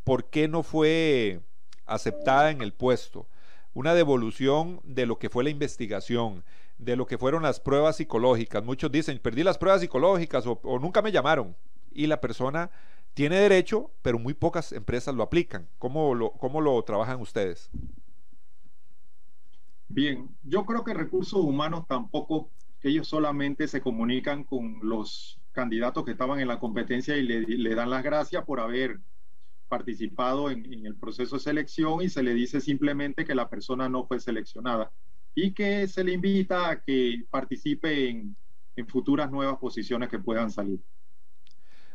[0.04, 1.40] por qué no fue
[1.86, 3.28] aceptada en el puesto.
[3.74, 6.44] Una devolución de lo que fue la investigación,
[6.78, 8.64] de lo que fueron las pruebas psicológicas.
[8.64, 11.56] Muchos dicen, perdí las pruebas psicológicas o, nunca me llamaron.
[11.90, 12.70] Y la persona
[13.14, 15.68] tiene derecho, pero muy pocas empresas lo aplican.
[15.78, 17.70] ¿Cómo lo, cómo lo trabajan ustedes?
[19.88, 22.50] Bien, yo creo que recursos humanos tampoco,
[22.82, 27.90] ellos solamente se comunican con los candidatos que estaban en la competencia y le, dan
[27.90, 28.98] las gracias por haber
[29.72, 34.04] participado en, el proceso de selección y se le dice simplemente que la persona no
[34.04, 34.92] fue seleccionada
[35.34, 38.36] y que se le invita a que participe en,
[38.76, 40.78] en futuras nuevas posiciones que puedan salir.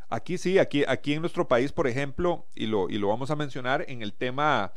[0.10, 3.36] Aquí sí, aquí, aquí en nuestro país, por ejemplo, y lo, y lo vamos a
[3.36, 4.74] mencionar en el tema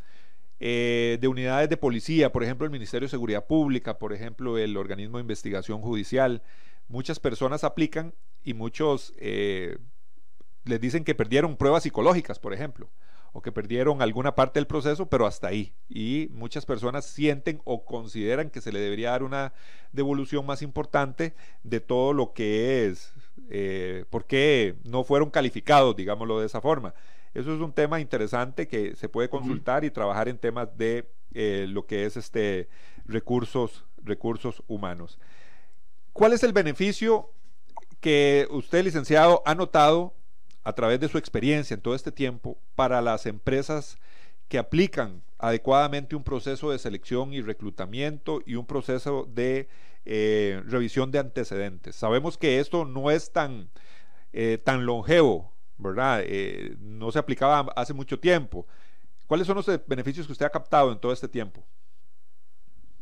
[0.59, 4.77] eh, de unidades de policía, por ejemplo el Ministerio de Seguridad Pública, por ejemplo el
[4.77, 6.43] organismo de investigación judicial.
[6.87, 8.13] Muchas personas aplican
[8.45, 9.79] y muchos eh,
[10.65, 12.89] les dicen que perdieron pruebas psicológicas, por ejemplo,
[13.33, 15.73] o que perdieron alguna parte del proceso, pero hasta ahí.
[15.89, 19.53] Y muchas personas sienten o consideran que se le debería dar una
[19.93, 23.13] devolución más importante de todo lo que es,
[23.49, 26.95] eh, porque no fueron calificados, digámoslo de esa forma.
[27.33, 31.67] Eso es un tema interesante que se puede consultar y trabajar en temas de eh,
[31.69, 32.69] lo que es este
[33.07, 35.19] recursos, recursos humanos.
[36.13, 37.31] ¿Cuál es el beneficio
[38.01, 40.15] que usted, licenciado, ha notado
[40.63, 43.99] a través de su experiencia en todo este tiempo para las empresas
[44.49, 49.69] que aplican adecuadamente un proceso de selección y reclutamiento y un proceso de
[50.05, 51.97] eh, revisión de antecedentes?
[51.97, 53.71] Sabemos que esto no es tan,
[54.33, 56.23] eh, tan longevo ¿verdad?
[56.25, 58.67] Eh, no se aplicaba hace mucho tiempo.
[59.27, 61.65] ¿Cuáles son los beneficios que usted ha captado en todo este tiempo?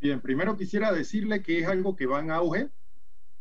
[0.01, 2.69] Bien, primero quisiera decirle que es algo que va en auge,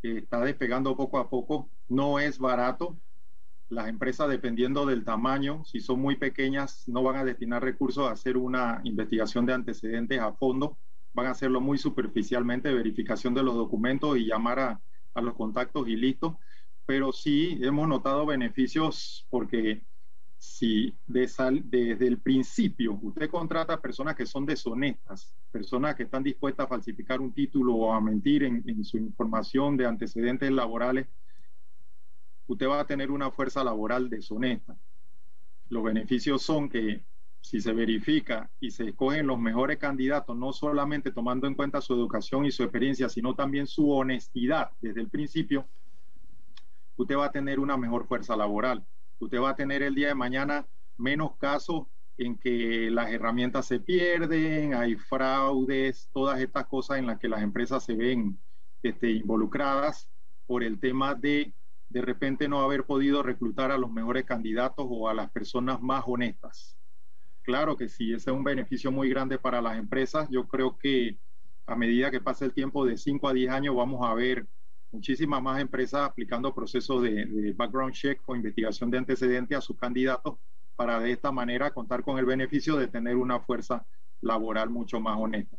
[0.02, 2.98] que está despegando poco a poco, no es barato.
[3.70, 8.12] Las empresas, dependiendo del tamaño, si son muy pequeñas, no van a destinar recursos a
[8.12, 10.78] hacer una investigación de antecedentes a fondo,
[11.14, 14.82] van a hacerlo muy superficialmente, verificación de los documentos y llamar a,
[15.14, 16.40] a los contactos y listo.
[16.86, 19.86] Pero sí hemos notado beneficios porque
[20.38, 26.70] si desde el principio usted contrata personas que son deshonestas, personas que están dispuestas a
[26.70, 31.08] falsificar un título o a mentir en, en su información de antecedentes laborales,
[32.48, 34.78] usted va a tener una fuerza laboral deshonesta.
[35.70, 37.06] Los beneficios son que
[37.42, 41.94] si se verifica y se escogen los mejores candidatos, no solamente tomando en cuenta su
[41.94, 45.68] educación y su experiencia, sino también su honestidad desde el principio,
[46.96, 48.86] usted va a tener una mejor fuerza laboral.
[49.20, 53.80] Usted va a tener el día de mañana menos casos en que las herramientas se
[53.80, 58.40] pierden, hay fraudes, todas estas cosas en las que las empresas se ven
[58.82, 60.10] este, involucradas
[60.48, 61.54] por el tema de
[61.90, 66.04] de repente no haber podido reclutar a los mejores candidatos o a las personas más
[66.06, 66.78] honestas.
[67.44, 70.28] Claro que sí, ese es un beneficio muy grande para las empresas.
[70.30, 71.18] Yo creo que
[71.66, 74.46] a medida que pase el tiempo de 5 a 10 años vamos a ver
[74.92, 80.38] muchísimas más empresas aplicando procesos de, background check o investigación de antecedentes a sus candidatos
[80.76, 83.86] para de esta manera contar con el beneficio de tener una fuerza
[84.22, 85.58] laboral mucho más honesta.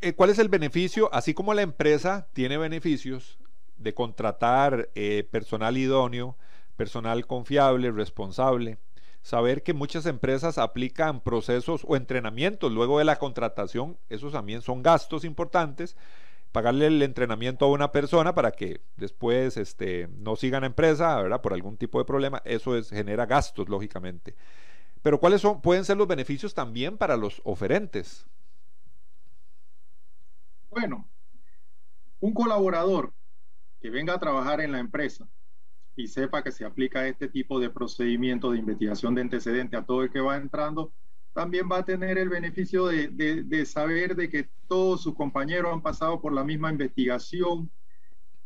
[0.00, 1.12] eh, ¿cuál es el beneficio?
[1.12, 3.38] Así como la empresa tiene beneficios
[3.78, 6.36] de contratar eh, personal idóneo,
[6.76, 8.78] personal confiable, responsable,
[9.22, 14.82] saber que muchas empresas aplican procesos o entrenamientos luego de la contratación, esos también son
[14.82, 15.96] gastos importantes,
[16.52, 21.42] pagarle el entrenamiento a una persona para que después este, no siga la empresa, ¿verdad?
[21.42, 24.36] Por algún tipo de problema, eso es, genera gastos, lógicamente.
[25.02, 28.26] Pero ¿cuáles son, pueden ser los beneficios también para los oferentes?
[30.70, 31.08] Bueno,
[32.20, 33.12] un colaborador
[33.86, 35.28] que venga a trabajar en la empresa
[35.94, 40.02] y sepa que se aplica este tipo de procedimiento de investigación de antecedente a todo
[40.02, 40.92] el que va entrando,
[41.32, 46.20] también va a tener el beneficio de, saber de que todos sus compañeros han pasado
[46.20, 47.70] por la misma investigación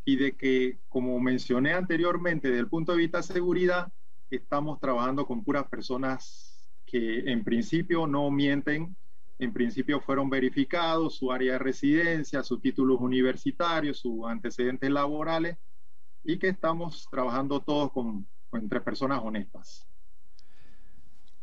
[0.04, 3.90] y de que, como mencioné anteriormente, desde el punto de vista de seguridad,
[4.28, 8.94] estamos trabajando con puras personas que en principio no mienten,
[9.40, 15.56] en principio fueron verificados su área de residencia, sus títulos universitarios, sus antecedentes laborales
[16.22, 19.86] y que estamos trabajando todos con, entre personas honestas.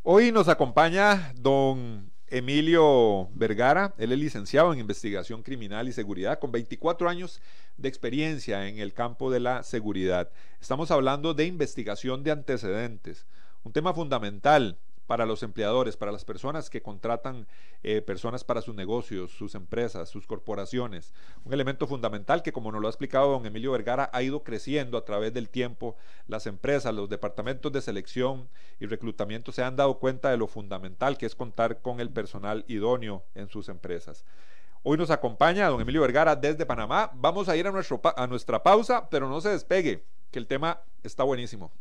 [0.03, 6.51] Hoy nos acompaña don Emilio Vergara, él es licenciado en investigación criminal y seguridad con
[6.51, 7.41] 24 años
[7.77, 10.29] de experiencia en el campo de la seguridad.
[10.62, 13.25] Estamos hablando de investigación de antecedentes,
[13.63, 17.47] un tema fundamental para los empleadores, para las personas que contratan
[17.81, 21.13] eh, personas para sus negocios, sus empresas, sus corporaciones.
[21.45, 24.97] Un elemento fundamental que, como nos lo ha explicado don Emilio Vergara, ha ido creciendo
[24.97, 25.95] a través del tiempo.
[26.27, 31.17] Las empresas, los departamentos de selección y reclutamiento se han dado cuenta de lo fundamental
[31.17, 34.25] que es contar con el personal idóneo en sus empresas.
[34.83, 37.11] Hoy nos acompaña don Emilio Vergara desde Panamá.
[37.15, 40.81] Vamos a ir a, nuestro, a nuestra pausa, pero no se despegue, que el tema
[41.03, 41.71] está buenísimo.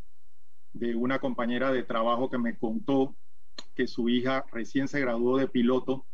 [0.73, 3.15] de una compañera de trabajo que me contó
[3.75, 6.05] que su hija recién se graduó de piloto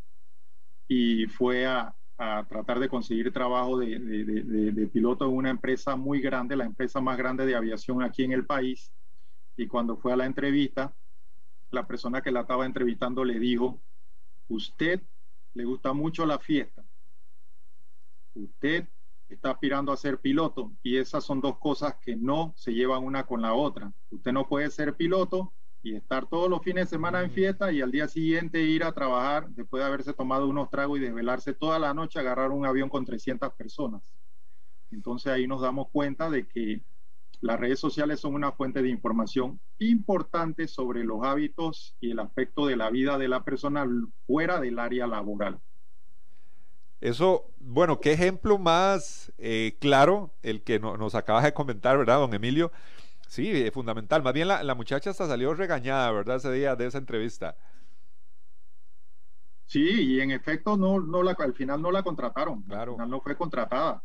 [0.88, 6.22] y fue a, a tratar de conseguir trabajo de, de, piloto en una empresa muy
[6.22, 8.92] grande, la empresa más grande de aviación aquí en el país.
[9.58, 10.94] Y cuando fue a la entrevista,
[11.72, 13.82] la persona que la estaba entrevistando le dijo,
[14.48, 15.02] usted
[15.54, 16.86] le gusta mucho la fiesta,
[18.34, 18.88] usted
[19.28, 23.26] está aspirando a ser piloto y esas son dos cosas que no se llevan una
[23.26, 23.92] con la otra.
[24.10, 25.54] Usted no puede ser piloto
[25.86, 28.92] y estar todos los fines de semana en fiesta y al día siguiente ir a
[28.92, 32.90] trabajar después de haberse tomado unos tragos y desvelarse toda la noche, agarrar un avión
[32.90, 34.02] con 300 personas.
[34.90, 36.82] Entonces ahí nos damos cuenta de que
[37.40, 42.66] las redes sociales son una fuente de información importante sobre los hábitos y el aspecto
[42.66, 43.88] de la vida de la persona
[44.26, 45.60] fuera del área laboral.
[47.00, 52.34] Eso, bueno, qué ejemplo más eh, claro el que nos acabas de comentar, ¿verdad, don
[52.34, 52.72] Emilio?
[53.28, 54.24] Sí, es fundamental.
[54.24, 56.38] Más bien la, muchacha hasta salió regañada, ¿verdad?
[56.38, 57.56] Ese día de esa entrevista.
[59.66, 62.62] Sí, y en efecto no, no la, al final no la contrataron.
[62.64, 62.92] Claro.
[62.92, 64.04] Al final no fue contratada.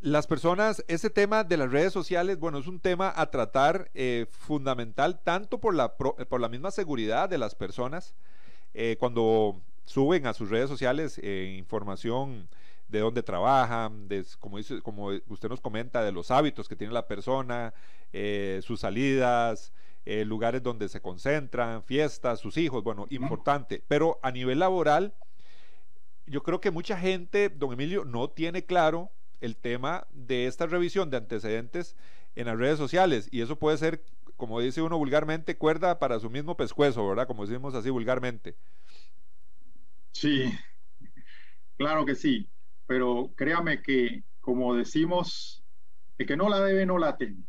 [0.00, 4.26] Las personas, ese tema de las redes sociales, bueno, es un tema a tratar eh,
[4.30, 8.14] fundamental tanto por la, por la misma seguridad de las personas,
[8.72, 12.48] eh, cuando suben a sus redes sociales eh, información
[12.90, 16.92] de dónde trabajan, de, como, dice, como usted nos comenta, de los hábitos que tiene
[16.92, 17.72] la persona,
[18.12, 19.72] eh, sus salidas,
[20.04, 23.84] eh, lugares donde se concentran, fiestas, sus hijos, bueno, importante.
[23.86, 25.14] Pero a nivel laboral,
[26.26, 29.10] yo creo que mucha gente, don Emilio, no tiene claro
[29.40, 31.96] el tema de esta revisión de antecedentes
[32.34, 34.02] en las redes sociales y eso puede ser,
[34.36, 37.26] como dice uno vulgarmente, cuerda para su mismo pescuezo, ¿verdad?
[37.26, 38.56] Como decimos así vulgarmente.
[40.12, 40.52] Sí,
[41.76, 42.48] claro que sí,
[42.90, 45.62] pero créame que, como decimos,
[46.18, 47.44] el que no la debe no la teme.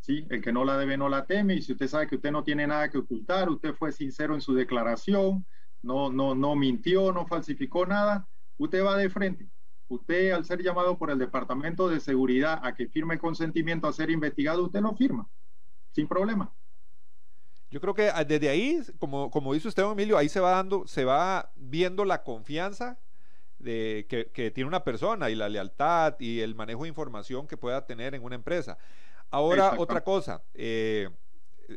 [0.00, 0.26] ¿Sí?
[0.28, 2.42] El que no la debe no la teme y si usted sabe que usted no
[2.42, 5.46] tiene nada que ocultar, usted fue sincero en su declaración,
[5.82, 8.26] no, no, no mintió, no falsificó nada,
[8.58, 9.48] usted va de frente.
[9.86, 14.10] Usted, al ser llamado por el Departamento de Seguridad a que firme consentimiento a ser
[14.10, 15.28] investigado, usted lo firma,
[15.92, 16.52] sin problema.
[17.70, 20.88] Yo creo que ah, desde ahí, como, como dice usted, Emilio, ahí se va dando,
[20.88, 22.98] se va viendo la confianza
[23.60, 27.86] de, que, tiene una persona y la lealtad y el manejo de información que pueda
[27.86, 28.78] tener en una empresa.
[29.30, 31.08] Ahora, otra cosa, eh,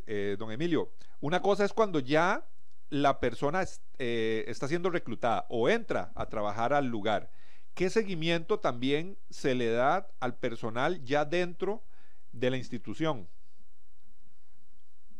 [0.06, 2.44] eh, don Emilio, una cosa es cuando ya
[2.90, 3.64] la persona
[3.98, 7.30] eh, está siendo reclutada o entra a trabajar al lugar
[7.74, 11.82] ¿Qué seguimiento también se le da al personal ya dentro
[12.30, 13.28] de la institución?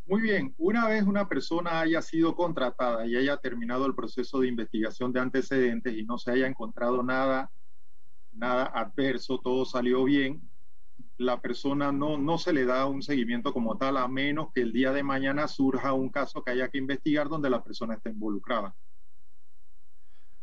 [0.07, 4.47] Muy bien, una vez una persona haya sido contratada y haya terminado el proceso de
[4.47, 7.49] investigación de antecedentes y no se haya encontrado nada,
[8.31, 10.47] nada adverso, todo salió bien,
[11.17, 14.73] la persona no, no se le da un seguimiento como tal, a menos que el
[14.73, 18.75] día de mañana surja un caso que haya que investigar donde la persona esté involucrada.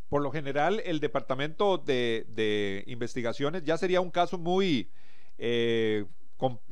[0.09, 4.91] Por lo general, el departamento de, investigaciones ya sería un caso muy
[5.39, 6.05] eh,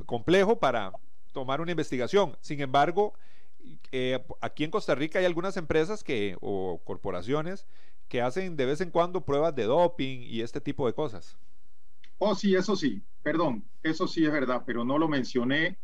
[0.05, 0.91] complejo para
[1.31, 2.37] tomar una investigación.
[2.41, 3.13] Sin embargo,
[3.91, 7.65] eh, aquí en Costa Rica hay algunas empresas que, o corporaciones
[8.07, 11.37] que hacen de vez en cuando pruebas de doping y este tipo de cosas.
[12.17, 15.79] Oh, sí, eso sí, perdón, eso sí es verdad, pero no lo mencioné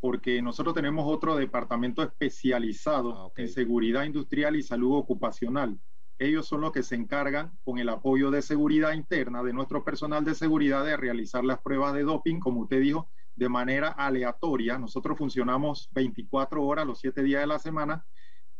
[0.00, 5.78] porque nosotros tenemos otro departamento especializado ah, en seguridad industrial y salud ocupacional.
[6.18, 10.24] Ellos son los que se encargan, con el apoyo de seguridad interna de nuestro personal
[10.24, 13.08] de seguridad, de realizar las pruebas de doping, como usted dijo,
[13.38, 14.78] de manera aleatoria.
[14.78, 18.04] Nosotros funcionamos 24 horas los 7 días de la semana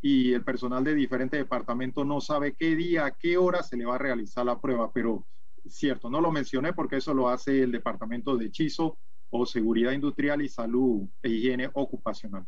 [0.01, 3.97] y el personal de diferentes departamentos no sabe qué día, qué hora se le va
[3.97, 5.27] a realizar la prueba, pero
[5.67, 8.97] cierto, no lo mencioné porque eso lo hace el departamento de hechizo
[9.31, 12.47] o seguridad industrial y salud e higiene ocupacional.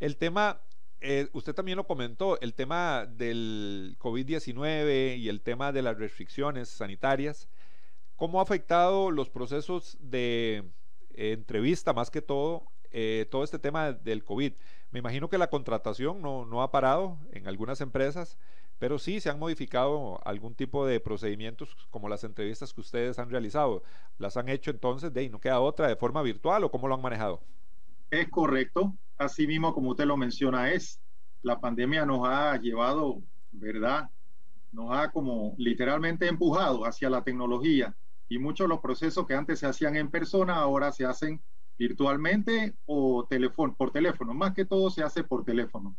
[0.00, 0.60] El tema
[1.00, 6.70] eh, usted también lo comentó, el tema del COVID-19 y el tema de las restricciones
[6.70, 7.50] sanitarias,
[8.16, 10.64] ¿cómo ha afectado los procesos de
[11.14, 14.54] entrevista, más que todo, eh, todo este tema del COVID?
[14.90, 18.38] Me imagino que la contratación no, no ha parado en algunas empresas,
[18.78, 23.30] pero sí se han modificado algún tipo de procedimientos como las entrevistas que ustedes han
[23.30, 23.82] realizado.
[24.18, 26.94] ¿Las han hecho entonces de ahí no queda otra de forma virtual o cómo lo
[26.94, 27.40] han manejado?
[28.10, 31.00] Es correcto, así mismo como usted lo menciona, es
[31.42, 34.08] la pandemia nos ha llevado, ¿verdad?
[34.70, 37.94] Nos ha como literalmente empujado hacia la tecnología
[38.28, 41.42] y muchos de los procesos que antes se hacían en persona ahora se hacen
[41.78, 45.96] virtualmente o teléfono, por teléfono, más que todo se hace por teléfono.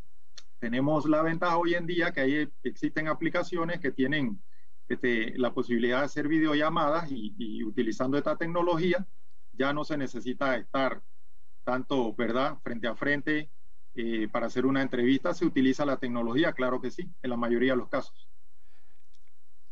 [0.59, 4.41] Tenemos la ventaja hoy en día que hay, existen aplicaciones que tienen
[4.87, 9.05] este, la posibilidad de hacer videollamadas y, y utilizando esta tecnología
[9.53, 11.01] ya no se necesita estar
[11.63, 13.49] tanto, ¿verdad?, frente a frente.
[13.97, 17.71] Eh, para hacer una entrevista se utiliza la tecnología, claro que sí, en la mayoría
[17.71, 18.27] de los casos.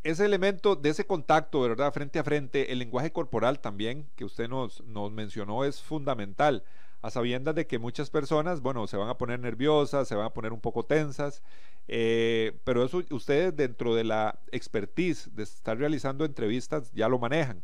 [0.03, 4.49] Ese elemento de ese contacto, ¿verdad?, frente a frente, el lenguaje corporal también, que usted
[4.49, 6.63] nos, mencionó, es fundamental,
[7.01, 10.33] a sabiendas de que muchas personas, bueno, se van a poner nerviosas, se van a
[10.33, 11.41] poner un poco tensas,
[11.87, 17.63] eh, pero eso ustedes dentro de la expertise de estar realizando entrevistas ya lo manejan.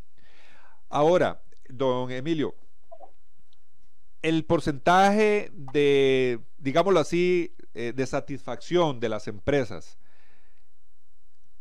[0.89, 2.55] Ahora, don Emilio,
[4.21, 9.98] el porcentaje de, digámoslo así, eh, de satisfacción de las empresas,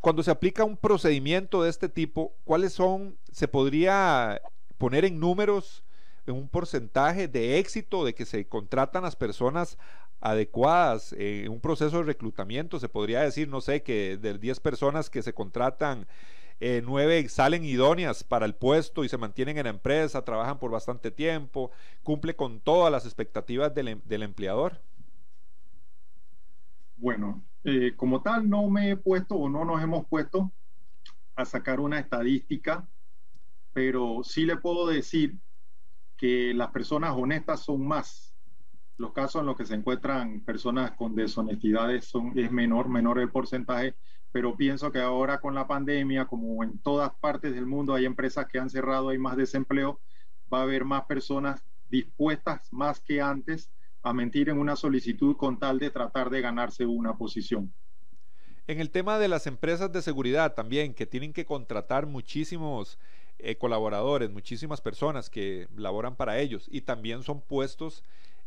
[0.09, 4.40] cuando se aplica un procedimiento de este tipo, ¿cuáles son, se podría
[4.78, 5.84] poner en números,
[6.26, 9.76] un porcentaje de éxito de que se contratan las personas
[10.22, 12.80] adecuadas en un proceso de reclutamiento?
[12.80, 16.06] Se podría decir, no sé, que de 10 personas que se contratan,
[16.59, 16.82] eh,
[17.28, 21.70] salen idóneas para el puesto y se mantienen en la empresa, trabajan por bastante tiempo,
[22.02, 24.80] cumple con todas las expectativas del, em, empleador?
[27.01, 30.53] Bueno, eh, como tal no me he puesto o no nos hemos puesto
[31.36, 32.88] a sacar una estadística,
[33.72, 35.38] pero sí le puedo decir
[36.16, 38.34] que las personas honestas son más.
[38.96, 43.30] Los casos en los que se encuentran personas con deshonestidades son, es menor, menor el
[43.30, 43.94] porcentaje,
[44.32, 48.46] pero pienso que ahora con la pandemia, como en todas partes del mundo hay empresas
[48.49, 50.01] que han cerrado, hay más desempleo,
[50.53, 53.70] va a haber más personas dispuestas más que antes
[54.03, 57.72] a mentir en una solicitud con tal de tratar de ganarse una posición.
[58.66, 62.99] En el tema de las empresas de seguridad también, que tienen que contratar muchísimos
[63.38, 68.03] eh, colaboradores, muchísimas personas que laboran para ellos y también son puestos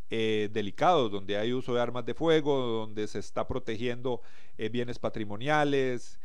[0.10, 4.22] eh, delicados, donde hay uso de armas de fuego, donde se está protegiendo
[4.58, 6.20] eh, bienes patrimoniales,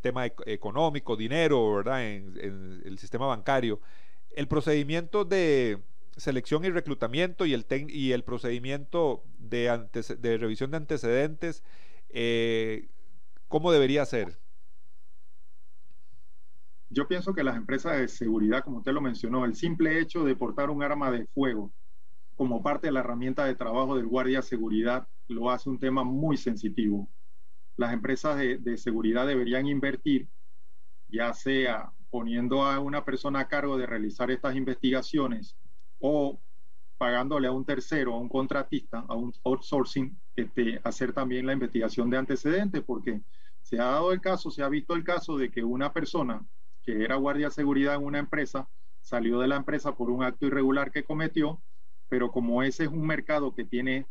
[0.00, 2.02] tema económico, dinero, ¿verdad?
[2.06, 3.78] En, el sistema bancario.
[4.34, 5.78] El procedimiento de
[6.20, 11.62] selección y reclutamiento y el, y el procedimiento de, de revisión de antecedentes,
[13.48, 14.38] ¿cómo debería ser?
[16.92, 20.34] Yo pienso que las empresas de seguridad, como usted lo mencionó, el simple hecho de
[20.34, 21.72] portar un arma de fuego
[22.40, 26.04] como parte de la herramienta de trabajo del guardia de seguridad lo hace un tema
[26.04, 27.06] muy sensitivo.
[27.76, 30.26] Las empresas de, seguridad deberían invertir,
[31.08, 35.54] ya sea poniendo a una persona a cargo de realizar estas investigaciones
[36.00, 36.40] o
[36.98, 40.20] pagándole a un tercero, a un contratista, a un outsourcing,
[40.84, 43.22] hacer también la investigación de antecedentes, porque
[43.62, 46.44] se ha dado el caso, se ha visto el caso de que una persona
[46.82, 48.68] que era guardia de seguridad en una empresa,
[49.00, 51.62] salió de la empresa por un acto irregular que cometió,
[52.08, 54.06] pero como ese es un mercado que tiene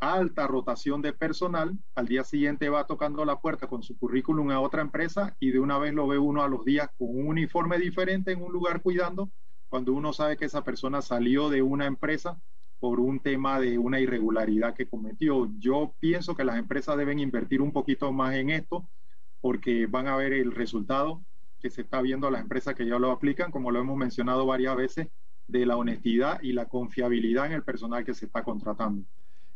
[0.00, 4.60] alta rotación de personal, al día siguiente va tocando la puerta con su currículum a
[4.60, 7.78] otra empresa y de una vez lo ve uno a los días con un uniforme
[7.78, 9.30] diferente en un lugar cuidando,
[9.68, 12.40] cuando uno sabe que esa persona salió de una empresa
[12.80, 15.50] por un tema de una irregularidad que cometió.
[15.58, 18.88] Yo pienso que las empresas deben invertir un poquito más en esto
[19.40, 21.22] porque van a ver el resultado
[21.60, 24.46] que se está viendo a las empresas que ya lo aplican, como lo hemos mencionado
[24.46, 25.08] varias veces,
[25.48, 29.04] de la honestidad y la confiabilidad en el personal que se está contratando.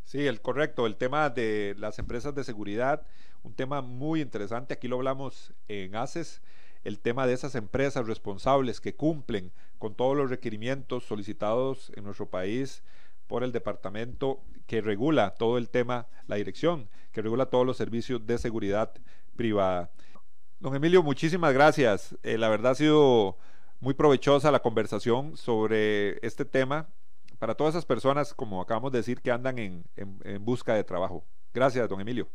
[0.04, 0.86] Sí, el correcto.
[0.86, 3.06] El tema de las empresas de seguridad,
[3.42, 4.74] un tema muy interesante.
[4.74, 6.42] Aquí lo hablamos en ACES.
[6.84, 12.28] El tema de esas empresas responsables que cumplen con todos los requerimientos solicitados en nuestro
[12.28, 12.82] país
[13.26, 18.26] por el departamento que regula todo el tema, la dirección que regula todos los servicios
[18.26, 18.92] de seguridad
[19.36, 19.90] privada.
[20.60, 22.16] Don Emilio, muchísimas gracias.
[22.22, 23.36] Eh, la verdad ha sido
[23.80, 26.88] muy provechosa la conversación sobre este tema
[27.38, 29.84] para todas esas personas, como acabamos de decir, que andan en,
[30.44, 31.24] busca de trabajo.
[31.52, 32.28] Gracias, don Emilio.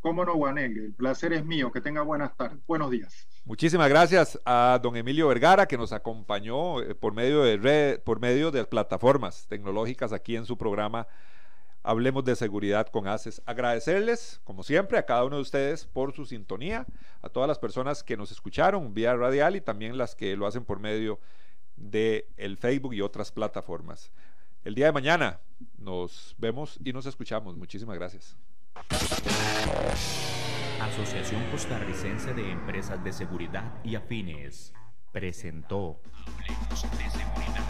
[0.00, 1.72] Cómo no, Juanel, el placer es mío.
[1.72, 3.26] Que tenga buenas tardes, buenos días.
[3.44, 8.20] Muchísimas gracias a don Emilio Vergara que nos acompañó eh, por medio de red, por
[8.20, 11.06] medio de plataformas tecnológicas aquí en su programa
[11.88, 13.40] Hablemos de seguridad con ACES.
[13.46, 16.86] Agradecerles, como siempre, a cada uno de ustedes por su sintonía,
[17.22, 20.64] a todas las personas que nos escucharon vía radial y también las que lo hacen
[20.64, 21.20] por medio
[21.76, 24.10] de el Facebook y otras plataformas.
[24.64, 25.40] El día de mañana
[25.78, 27.56] nos vemos y nos escuchamos.
[27.56, 28.36] Muchísimas gracias.
[30.80, 34.72] Asociación Costarricense de Empresas de Seguridad y Afines
[35.12, 37.68] presentó Hablemos de Seguridad.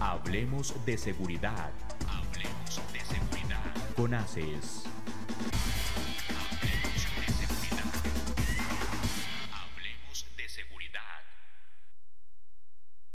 [0.00, 1.70] Hablemos de Seguridad.
[2.08, 3.94] Hablemos de Seguridad.
[3.96, 4.84] Con ACES.